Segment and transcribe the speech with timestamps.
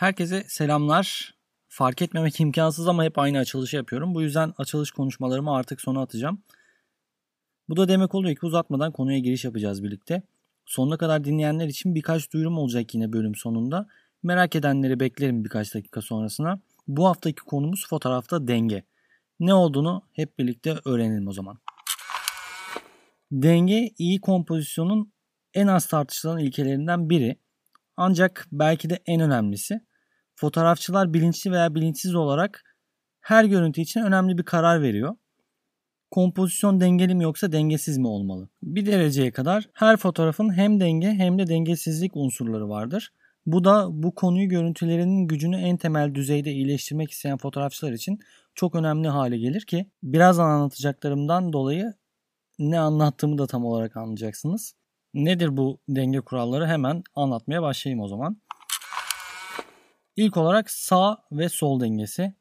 [0.00, 1.34] Herkese selamlar.
[1.68, 4.14] Fark etmemek imkansız ama hep aynı açılışı yapıyorum.
[4.14, 6.42] Bu yüzden açılış konuşmalarımı artık sona atacağım.
[7.68, 10.22] Bu da demek oluyor ki uzatmadan konuya giriş yapacağız birlikte.
[10.66, 13.86] Sonuna kadar dinleyenler için birkaç duyurum olacak yine bölüm sonunda.
[14.22, 16.60] Merak edenleri beklerim birkaç dakika sonrasına.
[16.88, 18.84] Bu haftaki konumuz fotoğrafta denge.
[19.40, 21.58] Ne olduğunu hep birlikte öğrenelim o zaman.
[23.32, 25.12] Denge iyi kompozisyonun
[25.54, 27.36] en az tartışılan ilkelerinden biri.
[27.96, 29.89] Ancak belki de en önemlisi.
[30.40, 32.64] Fotoğrafçılar bilinçli veya bilinçsiz olarak
[33.20, 35.16] her görüntü için önemli bir karar veriyor.
[36.10, 38.48] Kompozisyon dengeli mi yoksa dengesiz mi olmalı?
[38.62, 43.12] Bir dereceye kadar her fotoğrafın hem denge hem de dengesizlik unsurları vardır.
[43.46, 48.18] Bu da bu konuyu görüntülerinin gücünü en temel düzeyde iyileştirmek isteyen fotoğrafçılar için
[48.54, 51.94] çok önemli hale gelir ki birazdan anlatacaklarımdan dolayı
[52.58, 54.74] ne anlattığımı da tam olarak anlayacaksınız.
[55.14, 58.40] Nedir bu denge kuralları hemen anlatmaya başlayayım o zaman.
[60.20, 62.34] İlk olarak sağ ve sol dengesi.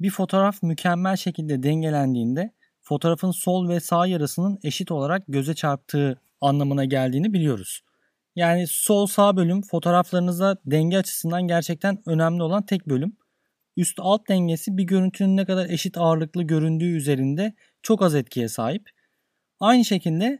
[0.00, 6.84] Bir fotoğraf mükemmel şekilde dengelendiğinde fotoğrafın sol ve sağ yarısının eşit olarak göze çarptığı anlamına
[6.84, 7.80] geldiğini biliyoruz.
[8.36, 13.16] Yani sol sağ bölüm fotoğraflarınızda denge açısından gerçekten önemli olan tek bölüm.
[13.76, 18.90] Üst alt dengesi bir görüntünün ne kadar eşit ağırlıklı göründüğü üzerinde çok az etkiye sahip.
[19.60, 20.38] Aynı şekilde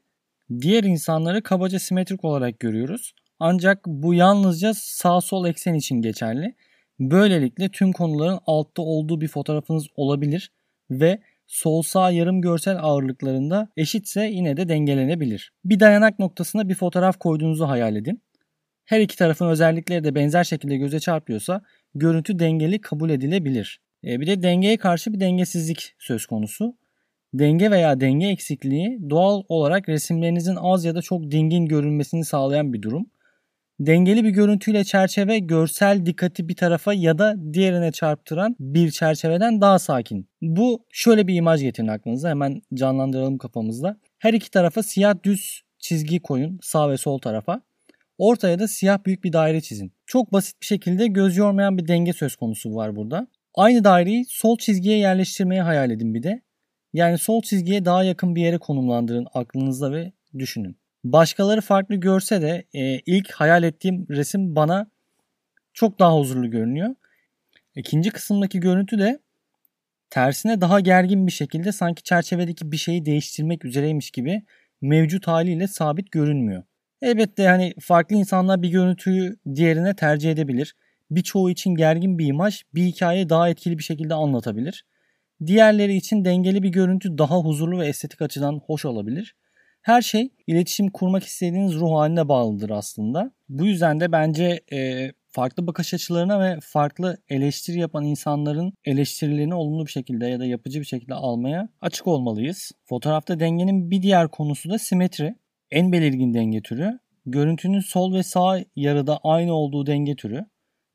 [0.60, 3.14] diğer insanları kabaca simetrik olarak görüyoruz.
[3.40, 6.54] Ancak bu yalnızca sağ sol eksen için geçerli.
[7.00, 10.52] Böylelikle tüm konuların altta olduğu bir fotoğrafınız olabilir
[10.90, 15.52] ve sol sağ yarım görsel ağırlıklarında eşitse yine de dengelenebilir.
[15.64, 18.22] Bir dayanak noktasına bir fotoğraf koyduğunuzu hayal edin.
[18.84, 21.62] Her iki tarafın özellikleri de benzer şekilde göze çarpıyorsa
[21.94, 23.80] görüntü dengeli kabul edilebilir.
[24.04, 26.76] E bir de dengeye karşı bir dengesizlik söz konusu.
[27.34, 32.82] Denge veya denge eksikliği doğal olarak resimlerinizin az ya da çok dingin görünmesini sağlayan bir
[32.82, 33.06] durum.
[33.80, 39.78] Dengeli bir görüntüyle çerçeve görsel dikkati bir tarafa ya da diğerine çarptıran bir çerçeveden daha
[39.78, 40.28] sakin.
[40.42, 43.96] Bu şöyle bir imaj getirin aklınıza hemen canlandıralım kafamızda.
[44.18, 47.62] Her iki tarafa siyah düz çizgi koyun sağ ve sol tarafa.
[48.18, 49.92] Ortaya da siyah büyük bir daire çizin.
[50.06, 53.26] Çok basit bir şekilde göz yormayan bir denge söz konusu var burada.
[53.54, 56.42] Aynı daireyi sol çizgiye yerleştirmeyi hayal edin bir de.
[56.92, 60.76] Yani sol çizgiye daha yakın bir yere konumlandırın aklınızda ve düşünün.
[61.12, 64.90] Başkaları farklı görse de e, ilk hayal ettiğim resim bana
[65.72, 66.94] çok daha huzurlu görünüyor.
[67.76, 69.18] İkinci kısımdaki görüntü de
[70.10, 74.42] tersine daha gergin bir şekilde sanki çerçevedeki bir şeyi değiştirmek üzereymiş gibi
[74.80, 76.62] mevcut haliyle sabit görünmüyor.
[77.02, 80.74] Elbette hani farklı insanlar bir görüntüyü diğerine tercih edebilir.
[81.10, 84.86] Birçoğu için gergin bir imaj bir hikaye daha etkili bir şekilde anlatabilir.
[85.46, 89.34] Diğerleri için dengeli bir görüntü daha huzurlu ve estetik açıdan hoş olabilir.
[89.88, 93.32] Her şey iletişim kurmak istediğiniz ruh haline bağlıdır aslında.
[93.48, 99.86] Bu yüzden de bence e, farklı bakış açılarına ve farklı eleştiri yapan insanların eleştirilerini olumlu
[99.86, 102.72] bir şekilde ya da yapıcı bir şekilde almaya açık olmalıyız.
[102.84, 105.34] Fotoğrafta dengenin bir diğer konusu da simetri.
[105.70, 106.98] En belirgin denge türü.
[107.26, 110.44] Görüntünün sol ve sağ yarıda aynı olduğu denge türü.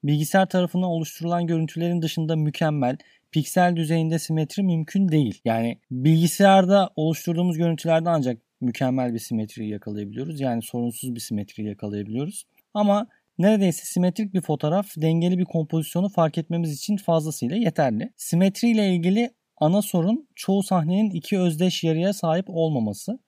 [0.03, 2.97] Bilgisayar tarafından oluşturulan görüntülerin dışında mükemmel,
[3.31, 5.41] piksel düzeyinde simetri mümkün değil.
[5.45, 10.41] Yani bilgisayarda oluşturduğumuz görüntülerde ancak mükemmel bir simetriyi yakalayabiliyoruz.
[10.41, 12.45] Yani sorunsuz bir simetriyi yakalayabiliyoruz.
[12.73, 13.07] Ama
[13.37, 18.13] neredeyse simetrik bir fotoğraf dengeli bir kompozisyonu fark etmemiz için fazlasıyla yeterli.
[18.15, 23.19] Simetri ile ilgili ana sorun çoğu sahnenin iki özdeş yarıya sahip olmaması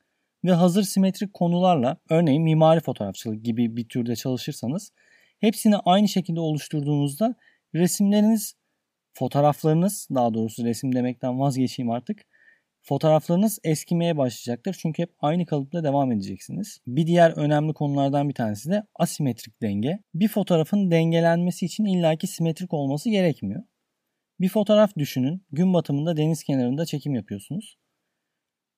[0.46, 4.91] ve hazır simetrik konularla örneğin mimari fotoğrafçılık gibi bir türde çalışırsanız
[5.40, 7.35] hepsini aynı şekilde oluşturduğunuzda
[7.75, 8.56] resimleriniz,
[9.13, 12.25] fotoğraflarınız daha doğrusu resim demekten vazgeçeyim artık
[12.85, 14.75] fotoğraflarınız eskimeye başlayacaktır.
[14.79, 16.79] Çünkü hep aynı kalıpla devam edeceksiniz.
[16.88, 20.00] Bir diğer önemli konulardan bir tanesi de asimetrik denge.
[20.13, 23.63] Bir fotoğrafın dengelenmesi için illaki simetrik olması gerekmiyor.
[24.40, 25.46] Bir fotoğraf düşünün.
[25.51, 27.78] Gün batımında deniz kenarında çekim yapıyorsunuz.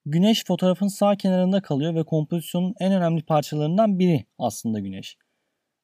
[0.06, 5.18] Güneş fotoğrafın sağ kenarında kalıyor ve kompozisyonun en önemli parçalarından biri aslında güneş.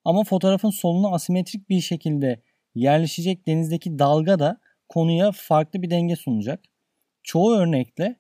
[0.05, 2.41] Ama fotoğrafın soluna asimetrik bir şekilde
[2.75, 4.59] yerleşecek denizdeki dalga da
[4.89, 6.63] konuya farklı bir denge sunacak
[7.23, 8.15] çoğu örnekle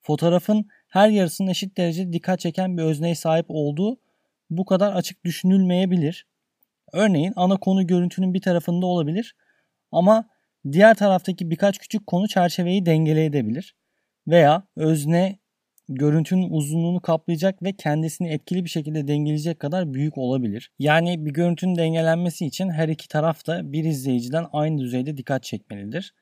[0.00, 4.00] fotoğrafın her yarısının eşit derecede dikkat çeken bir özneye sahip olduğu
[4.50, 6.26] bu kadar açık düşünülmeyebilir.
[6.92, 9.36] Örneğin ana konu görüntünün bir tarafında olabilir
[9.92, 10.28] ama
[10.72, 13.74] diğer taraftaki birkaç küçük konu çerçeveyi dengeleyebilir.
[14.28, 15.38] Veya özne
[15.88, 20.72] görüntünün uzunluğunu kaplayacak ve kendisini etkili bir şekilde dengeleyecek kadar büyük olabilir.
[20.78, 26.14] Yani bir görüntünün dengelenmesi için her iki taraf da bir izleyiciden aynı düzeyde dikkat çekmelidir.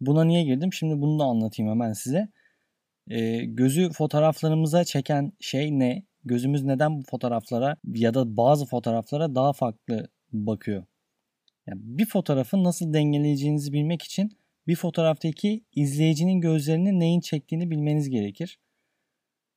[0.00, 0.72] Buna niye girdim?
[0.72, 2.28] Şimdi bunu da anlatayım hemen size.
[3.10, 6.02] E, gözü fotoğraflarımıza çeken şey ne?
[6.24, 10.84] Gözümüz neden bu fotoğraflara ya da bazı fotoğraflara daha farklı bakıyor?
[11.66, 18.58] Yani bir fotoğrafı nasıl dengeleyeceğinizi bilmek için bir fotoğraftaki izleyicinin gözlerini neyin çektiğini bilmeniz gerekir.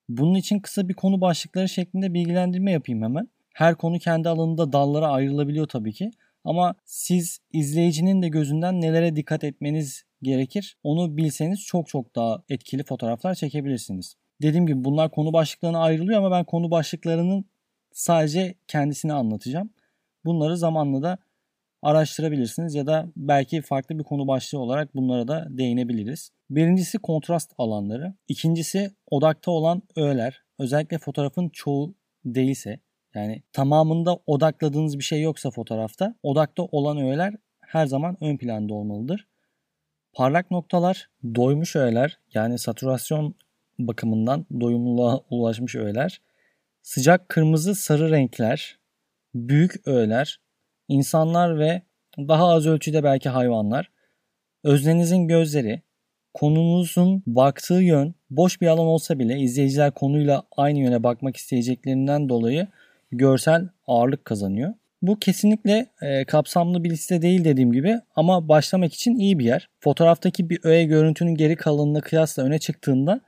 [0.10, 3.30] Bunun için kısa bir konu başlıkları şeklinde bilgilendirme yapayım hemen.
[3.54, 6.12] Her konu kendi alanında dallara ayrılabiliyor tabii ki.
[6.44, 10.78] Ama siz izleyicinin de gözünden nelere dikkat etmeniz gerekir.
[10.84, 14.16] Onu bilseniz çok çok daha etkili fotoğraflar çekebilirsiniz.
[14.42, 17.46] Dediğim gibi bunlar konu başlıklarına ayrılıyor ama ben konu başlıklarının
[17.92, 19.70] sadece kendisini anlatacağım.
[20.26, 21.18] Bunları zamanla da
[21.82, 26.32] araştırabilirsiniz ya da belki farklı bir konu başlığı olarak bunlara da değinebiliriz.
[26.50, 28.14] Birincisi kontrast alanları.
[28.28, 30.42] İkincisi odakta olan öğeler.
[30.60, 31.96] Özellikle fotoğrafın çoğu
[32.26, 32.80] değilse
[33.16, 39.28] yani tamamında odakladığınız bir şey yoksa fotoğrafta odakta olan öğeler her zaman ön planda olmalıdır.
[40.14, 43.36] Parlak noktalar, doymuş öğeler yani saturasyon
[43.80, 46.22] bakımından doyumluluğa ulaşmış öğeler,
[46.82, 48.80] sıcak kırmızı sarı renkler,
[49.36, 50.40] büyük öğeler,
[50.88, 51.82] insanlar ve
[52.18, 53.92] daha az ölçüde belki hayvanlar,
[54.64, 55.82] öznenizin gözleri,
[56.34, 62.68] konunuzun baktığı yön boş bir alan olsa bile izleyiciler konuyla aynı yöne bakmak isteyeceklerinden dolayı
[63.12, 64.74] görsel ağırlık kazanıyor.
[65.02, 69.70] Bu kesinlikle e, kapsamlı bir liste değil dediğim gibi ama başlamak için iyi bir yer.
[69.80, 73.22] Fotoğraftaki bir öğe görüntünün geri kalanına kıyasla öne çıktığında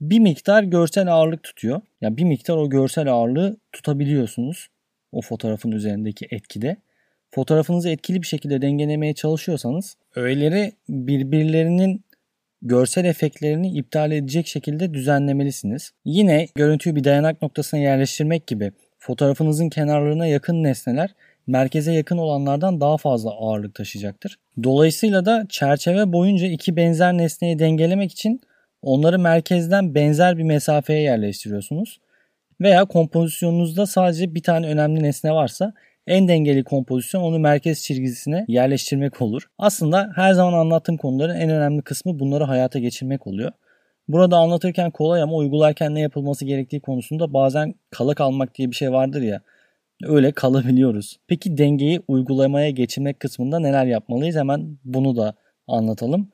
[0.00, 1.80] bir miktar görsel ağırlık tutuyor.
[2.00, 4.68] Yani bir miktar o görsel ağırlığı tutabiliyorsunuz
[5.12, 6.76] o fotoğrafın üzerindeki etkide.
[7.30, 12.04] Fotoğrafınızı etkili bir şekilde dengelemeye çalışıyorsanız öğeleri birbirlerinin
[12.62, 15.90] görsel efektlerini iptal edecek şekilde düzenlemelisiniz.
[16.04, 18.72] Yine görüntüyü bir dayanak noktasına yerleştirmek gibi
[19.06, 21.14] fotoğrafınızın kenarlarına yakın nesneler
[21.46, 24.36] merkeze yakın olanlardan daha fazla ağırlık taşıyacaktır.
[24.62, 28.40] Dolayısıyla da çerçeve boyunca iki benzer nesneyi dengelemek için
[28.82, 32.00] onları merkezden benzer bir mesafeye yerleştiriyorsunuz.
[32.60, 35.72] Veya kompozisyonunuzda sadece bir tane önemli nesne varsa
[36.06, 39.42] en dengeli kompozisyon onu merkez çizgisine yerleştirmek olur.
[39.58, 43.52] Aslında her zaman anlattığım konuların en önemli kısmı bunları hayata geçirmek oluyor.
[44.08, 48.92] Burada anlatırken kolay ama uygularken ne yapılması gerektiği konusunda bazen kala kalmak diye bir şey
[48.92, 49.40] vardır ya.
[50.04, 51.16] Öyle kalabiliyoruz.
[51.26, 54.36] Peki dengeyi uygulamaya geçirmek kısmında neler yapmalıyız?
[54.36, 55.34] Hemen bunu da
[55.66, 56.28] anlatalım.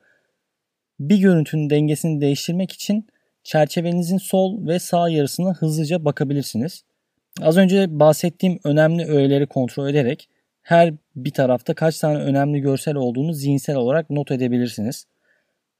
[0.99, 3.07] Bir görüntünün dengesini değiştirmek için
[3.43, 6.83] çerçevenizin sol ve sağ yarısına hızlıca bakabilirsiniz.
[7.41, 10.29] Az önce bahsettiğim önemli öğeleri kontrol ederek
[10.61, 15.05] her bir tarafta kaç tane önemli görsel olduğunu zihinsel olarak not edebilirsiniz.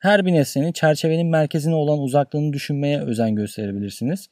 [0.01, 4.29] Her bir nesnenin çerçevenin merkezine olan uzaklığını düşünmeye özen gösterebilirsiniz.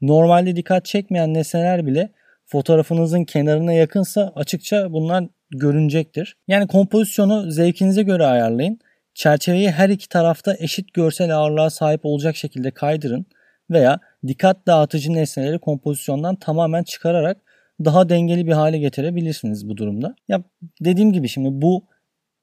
[0.00, 2.10] Normalde dikkat çekmeyen nesneler bile
[2.46, 6.36] fotoğrafınızın kenarına yakınsa açıkça bunlar görünecektir.
[6.48, 8.78] Yani kompozisyonu zevkinize göre ayarlayın.
[9.14, 13.26] Çerçeveyi her iki tarafta eşit görsel ağırlığa sahip olacak şekilde kaydırın
[13.70, 17.36] veya dikkat dağıtıcı nesneleri kompozisyondan tamamen çıkararak
[17.84, 20.14] daha dengeli bir hale getirebilirsiniz bu durumda.
[20.28, 20.42] Ya
[20.80, 21.84] dediğim gibi şimdi bu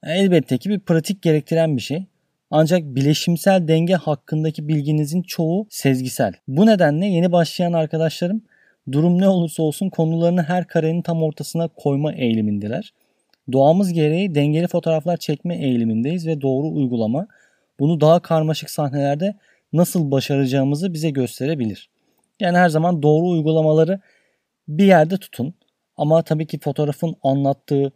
[0.03, 2.05] elbette ki bir pratik gerektiren bir şey.
[2.51, 6.33] Ancak bileşimsel denge hakkındaki bilginizin çoğu sezgisel.
[6.47, 8.41] Bu nedenle yeni başlayan arkadaşlarım
[8.91, 12.93] durum ne olursa olsun konularını her karenin tam ortasına koyma eğilimindeler.
[13.51, 17.27] Doğamız gereği dengeli fotoğraflar çekme eğilimindeyiz ve doğru uygulama
[17.79, 19.35] bunu daha karmaşık sahnelerde
[19.73, 21.89] nasıl başaracağımızı bize gösterebilir.
[22.39, 23.99] Yani her zaman doğru uygulamaları
[24.67, 25.53] bir yerde tutun.
[25.97, 27.91] Ama tabii ki fotoğrafın anlattığı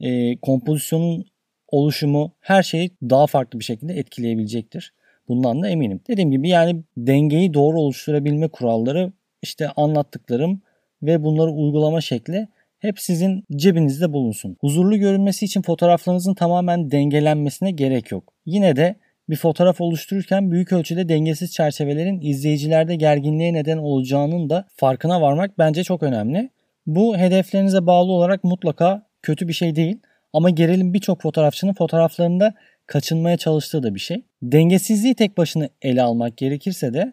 [0.00, 1.26] e, kompozisyonun
[1.68, 4.92] oluşumu her şeyi daha farklı bir şekilde etkileyebilecektir.
[5.28, 6.00] Bundan da eminim.
[6.08, 9.12] Dediğim gibi yani dengeyi doğru oluşturabilme kuralları
[9.42, 10.62] işte anlattıklarım
[11.02, 12.48] ve bunları uygulama şekli
[12.78, 14.56] hep sizin cebinizde bulunsun.
[14.60, 18.32] Huzurlu görünmesi için fotoğraflarınızın tamamen dengelenmesine gerek yok.
[18.46, 18.96] Yine de
[19.28, 25.84] bir fotoğraf oluştururken büyük ölçüde dengesiz çerçevelerin izleyicilerde gerginliğe neden olacağının da farkına varmak bence
[25.84, 26.50] çok önemli.
[26.86, 29.98] Bu hedeflerinize bağlı olarak mutlaka kötü bir şey değil.
[30.34, 32.54] Ama gerilim birçok fotoğrafçının fotoğraflarında
[32.86, 34.22] kaçınmaya çalıştığı da bir şey.
[34.42, 37.12] Dengesizliği tek başına ele almak gerekirse de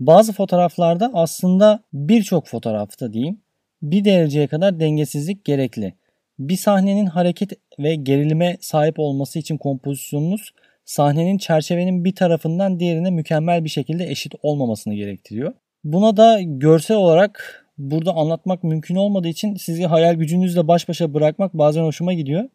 [0.00, 3.40] bazı fotoğraflarda aslında birçok fotoğrafta diyeyim
[3.82, 5.94] bir dereceye kadar dengesizlik gerekli.
[6.38, 10.52] Bir sahnenin hareket ve gerilime sahip olması için kompozisyonunuz
[10.84, 15.54] sahnenin çerçevenin bir tarafından diğerine mükemmel bir şekilde eşit olmamasını gerektiriyor.
[15.84, 21.54] Buna da görsel olarak burada anlatmak mümkün olmadığı için sizi hayal gücünüzle baş başa bırakmak
[21.54, 22.48] bazen hoşuma gidiyor.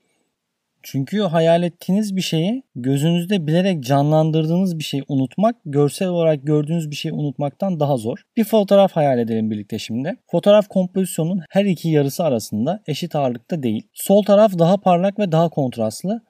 [0.83, 6.95] Çünkü hayal ettiğiniz bir şeyi gözünüzde bilerek canlandırdığınız bir şeyi unutmak, görsel olarak gördüğünüz bir
[6.95, 8.23] şeyi unutmaktan daha zor.
[8.37, 10.15] Bir fotoğraf hayal edelim birlikte şimdi.
[10.31, 13.87] Fotoğraf kompozisyonun her iki yarısı arasında eşit ağırlıkta değil.
[13.93, 16.21] Sol taraf daha parlak ve daha kontrastlı.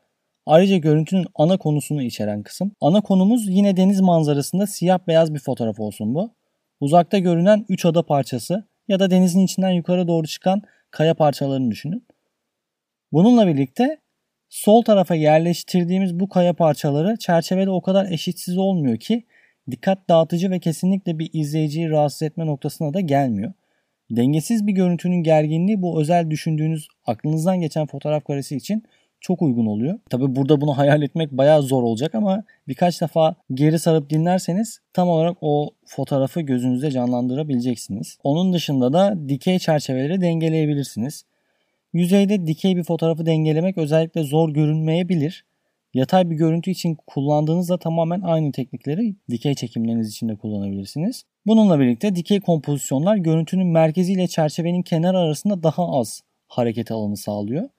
[0.45, 2.71] Ayrıca görüntünün ana konusunu içeren kısım.
[2.81, 6.35] Ana konumuz yine deniz manzarasında siyah beyaz bir fotoğraf olsun bu.
[6.79, 10.61] Uzakta görünen 3 ada parçası ya da denizin içinden yukarı doğru çıkan
[10.91, 12.07] kaya parçalarını düşünün.
[13.11, 13.97] Bununla birlikte
[14.49, 19.23] sol tarafa yerleştirdiğimiz bu kaya parçaları çerçevede o kadar eşitsiz olmuyor ki
[19.71, 23.53] dikkat dağıtıcı ve kesinlikle bir izleyiciyi rahatsız etme noktasına da gelmiyor.
[24.11, 28.83] Dengesiz bir görüntünün gerginliği bu özel düşündüğünüz aklınızdan geçen fotoğraf karesi için
[29.21, 29.99] çok uygun oluyor.
[30.09, 35.09] Tabi burada bunu hayal etmek bayağı zor olacak ama birkaç defa geri sarıp dinlerseniz tam
[35.09, 38.17] olarak o fotoğrafı gözünüzde canlandırabileceksiniz.
[38.23, 41.25] Onun dışında da dikey çerçeveleri dengeleyebilirsiniz.
[41.93, 45.45] Yüzeyde dikey bir fotoğrafı dengelemek özellikle zor görünmeyebilir.
[45.93, 51.23] Yatay bir görüntü için kullandığınızda tamamen aynı teknikleri dikey çekimleriniz için de kullanabilirsiniz.
[51.45, 57.69] Bununla birlikte dikey kompozisyonlar görüntünün merkezi ile çerçevenin kenar arasında daha az hareket alanı sağlıyor.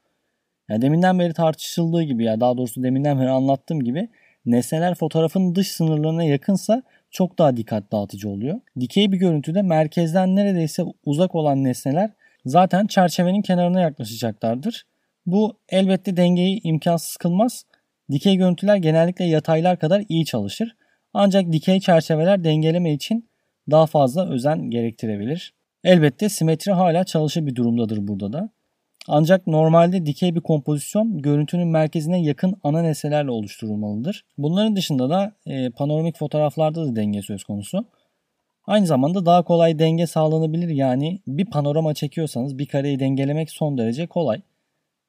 [0.69, 4.09] Yani deminden beri tartışıldığı gibi ya daha doğrusu deminden beri anlattığım gibi
[4.47, 8.61] nesneler fotoğrafın dış sınırlarına yakınsa çok daha dikkat dağıtıcı oluyor.
[8.81, 12.11] Dikey bir görüntüde merkezden neredeyse uzak olan nesneler
[12.45, 14.85] zaten çerçevenin kenarına yaklaşacaklardır.
[15.27, 17.65] Bu elbette dengeyi imkansız kılmaz.
[18.11, 20.77] Dikey görüntüler genellikle yataylar kadar iyi çalışır.
[21.15, 23.29] Ancak dikey çerçeveler dengeleme için
[23.71, 25.55] daha fazla özen gerektirebilir.
[25.85, 28.51] Elbette simetri hala çalışır bir durumdadır burada da.
[29.09, 34.25] Ancak normalde dikey bir kompozisyon görüntünün merkezine yakın ana nesnelerle oluşturulmalıdır.
[34.39, 37.85] Bunların dışında da e, panoramik fotoğraflarda da denge söz konusu.
[38.67, 44.07] Aynı zamanda daha kolay denge sağlanabilir yani bir panorama çekiyorsanız bir kareyi dengelemek son derece
[44.07, 44.41] kolay.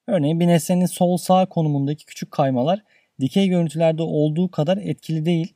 [0.06, 2.82] Örneğin bir nesnenin sol sağ konumundaki küçük kaymalar
[3.20, 5.54] dikey görüntülerde olduğu kadar etkili değil.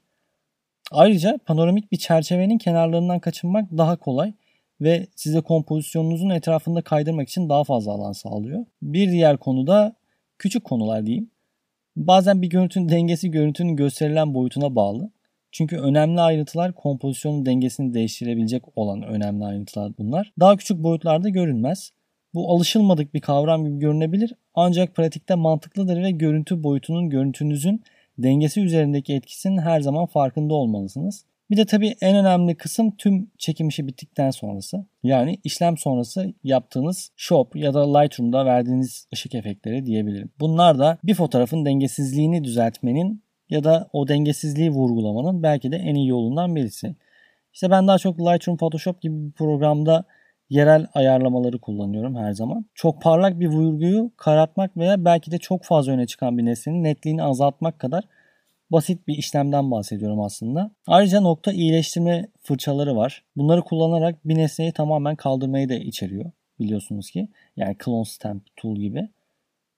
[0.90, 4.32] Ayrıca panoramik bir çerçevenin kenarlarından kaçınmak daha kolay
[4.80, 8.64] ve size kompozisyonunuzun etrafında kaydırmak için daha fazla alan sağlıyor.
[8.82, 9.96] Bir diğer konu da
[10.38, 11.30] küçük konular diyeyim.
[11.96, 15.10] Bazen bir görüntünün dengesi görüntünün gösterilen boyutuna bağlı.
[15.52, 20.32] Çünkü önemli ayrıntılar kompozisyonun dengesini değiştirebilecek olan önemli ayrıntılar bunlar.
[20.40, 21.92] Daha küçük boyutlarda görünmez.
[22.34, 27.82] Bu alışılmadık bir kavram gibi görünebilir ancak pratikte mantıklıdır ve görüntü boyutunun görüntünüzün
[28.18, 31.24] dengesi üzerindeki etkisinin her zaman farkında olmalısınız.
[31.50, 34.86] Bir de tabii en önemli kısım tüm çekim işi bittikten sonrası.
[35.02, 40.30] Yani işlem sonrası yaptığınız Shop ya da Lightroom'da verdiğiniz ışık efektleri diyebilirim.
[40.40, 46.08] Bunlar da bir fotoğrafın dengesizliğini düzeltmenin ya da o dengesizliği vurgulamanın belki de en iyi
[46.08, 46.96] yolundan birisi.
[47.52, 50.04] İşte ben daha çok Lightroom, Photoshop gibi bir programda
[50.50, 52.66] yerel ayarlamaları kullanıyorum her zaman.
[52.74, 57.22] Çok parlak bir vurguyu karartmak veya belki de çok fazla öne çıkan bir nesnenin netliğini
[57.22, 58.04] azaltmak kadar
[58.70, 60.70] basit bir işlemden bahsediyorum aslında.
[60.86, 63.24] Ayrıca nokta iyileştirme fırçaları var.
[63.36, 67.28] Bunları kullanarak bir nesneyi tamamen kaldırmayı da içeriyor biliyorsunuz ki.
[67.56, 69.08] Yani clone stamp tool gibi.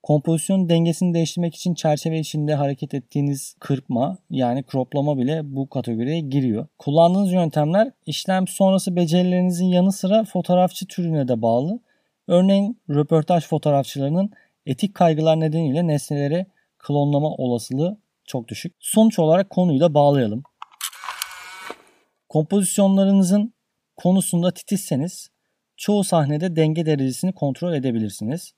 [0.03, 6.67] Kompozisyon dengesini değiştirmek için çerçeve içinde hareket ettiğiniz kırpma yani croplama bile bu kategoriye giriyor.
[6.79, 11.79] Kullandığınız yöntemler işlem sonrası becerilerinizin yanı sıra fotoğrafçı türüne de bağlı.
[12.27, 14.31] Örneğin röportaj fotoğrafçılarının
[14.65, 16.45] etik kaygılar nedeniyle nesneleri
[16.77, 17.97] klonlama olasılığı
[18.31, 18.75] çok düşük.
[18.79, 20.43] Sonuç olarak konuyu da bağlayalım.
[22.29, 23.53] Kompozisyonlarınızın
[23.95, 25.29] konusunda titizseniz
[25.77, 28.53] çoğu sahnede denge derecesini kontrol edebilirsiniz.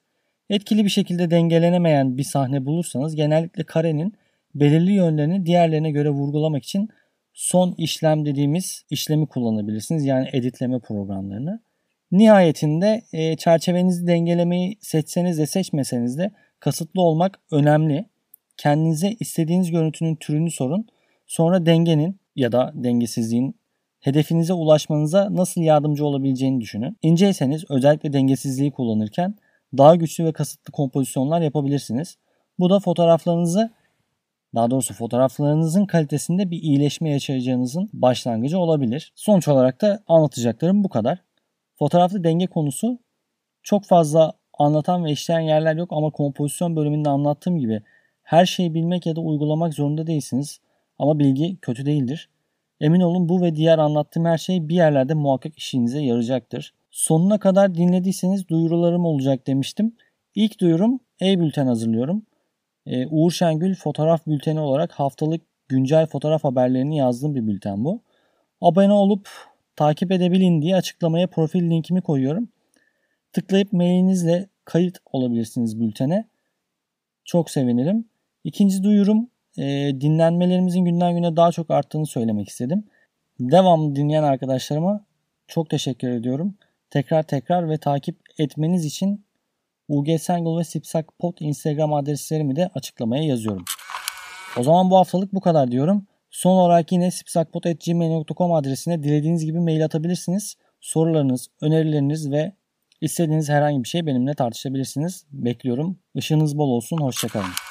[0.49, 4.13] Etkili bir şekilde dengelenemeyen bir sahne bulursanız genellikle karenin
[4.55, 6.89] belirli yönlerini diğerlerine göre vurgulamak için
[7.33, 10.05] son işlem dediğimiz işlemi kullanabilirsiniz.
[10.05, 11.63] Yani editleme programlarını.
[12.11, 18.12] Nihayetinde e, çerçevenizi dengelemeyi seçseniz de seçmeseniz de kasıtlı olmak önemli.
[18.57, 20.87] Kendinize istediğiniz görüntünün türünü sorun.
[21.27, 23.55] Sonra dengenin ya da dengesizliğin
[23.99, 26.97] hedefinize ulaşmanıza nasıl yardımcı olabileceğini düşünün.
[27.01, 29.35] İnceyseniz özellikle dengesizliği kullanırken
[29.77, 32.17] daha güçlü ve kasıtlı kompozisyonlar yapabilirsiniz.
[32.59, 33.71] Bu da fotoğraflarınızı
[34.55, 39.13] daha doğrusu fotoğraflarınızın kalitesinde bir iyileşme yaşayacağınızın başlangıcı olabilir.
[39.15, 41.21] Sonuç olarak da anlatacaklarım bu kadar.
[41.79, 42.99] Fotoğrafta denge konusu
[43.63, 47.83] çok fazla anlatan ve işleyen yerler yok ama kompozisyon bölümünde anlattığım gibi
[48.23, 50.59] her şeyi bilmek ya da uygulamak zorunda değilsiniz.
[50.99, 52.29] Ama bilgi kötü değildir.
[52.81, 56.73] Emin olun bu ve diğer anlattığım her şey bir yerlerde muhakkak işinize yarayacaktır.
[56.91, 59.95] Sonuna kadar dinlediyseniz duyurularım olacak demiştim.
[60.35, 62.23] İlk duyurum e-bülten hazırlıyorum.
[62.85, 68.01] Ee, Uğur Şengül fotoğraf bülteni olarak haftalık güncel fotoğraf haberlerini yazdığım bir bülten bu.
[68.61, 69.29] Abone olup
[69.75, 72.49] takip edebilin diye açıklamaya profil linkimi koyuyorum.
[73.33, 76.25] Tıklayıp mailinizle kayıt olabilirsiniz bültene.
[77.25, 78.05] Çok sevinirim.
[78.43, 79.63] İkinci duyurum e,
[80.01, 82.83] dinlenmelerimizin günden güne daha çok arttığını söylemek istedim.
[83.39, 85.05] Devamlı dinleyen arkadaşlarıma
[85.47, 86.55] çok teşekkür ediyorum.
[86.89, 89.25] Tekrar tekrar ve takip etmeniz için
[89.87, 93.65] UG Sengol ve Sipsak Pot Instagram adreslerimi de açıklamaya yazıyorum.
[94.59, 96.07] O zaman bu haftalık bu kadar diyorum.
[96.29, 100.55] Son olarak yine sipsakpot.gmail.com adresine dilediğiniz gibi mail atabilirsiniz.
[100.81, 102.53] Sorularınız, önerileriniz ve
[103.03, 105.25] İstediğiniz herhangi bir şey benimle tartışabilirsiniz.
[105.31, 105.99] Bekliyorum.
[106.15, 106.97] Işığınız bol olsun.
[106.97, 107.62] Hoşçakalın.